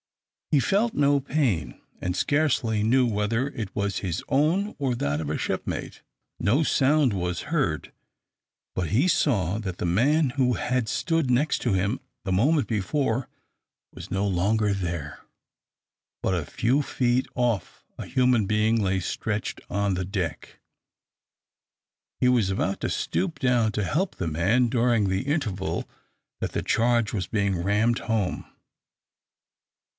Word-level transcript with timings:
He 0.49 0.59
felt 0.59 0.93
no 0.93 1.19
pain, 1.19 1.79
and 2.01 2.13
scarcely 2.15 2.83
knew 2.83 3.05
whether 3.05 3.47
it 3.49 3.73
was 3.75 3.99
his 3.99 4.21
own 4.27 4.75
or 4.79 4.95
that 4.95 5.21
of 5.21 5.29
a 5.29 5.37
shipmate. 5.37 6.01
No 6.39 6.63
sound 6.63 7.13
was 7.13 7.43
heard, 7.53 7.93
but 8.75 8.89
he 8.89 9.07
saw 9.07 9.59
that 9.59 9.77
the 9.77 9.85
man 9.85 10.31
who 10.31 10.53
had 10.53 10.89
stood 10.89 11.29
next 11.31 11.61
to 11.61 11.73
him 11.73 11.99
the 12.25 12.33
moment 12.33 12.67
before 12.67 13.29
was 13.93 14.11
no 14.11 14.27
longer 14.27 14.73
there, 14.73 15.19
but 16.23 16.33
a 16.33 16.45
few 16.47 16.81
feet 16.81 17.27
off 17.35 17.85
a 17.97 18.05
human 18.07 18.45
being 18.47 18.81
lay 18.81 18.99
stretched 18.99 19.61
on 19.69 19.93
the 19.93 20.03
deck. 20.03 20.59
He 22.19 22.27
was 22.27 22.49
about 22.49 22.81
to 22.81 22.89
stoop 22.89 23.39
down 23.39 23.71
to 23.73 23.83
help 23.85 24.15
the 24.15 24.27
man 24.27 24.67
during 24.67 25.07
the 25.07 25.21
interval 25.27 25.87
that 26.41 26.53
the 26.53 26.63
charge 26.63 27.13
was 27.13 27.27
being 27.27 27.55
rammed 27.63 27.99
home. 27.99 28.45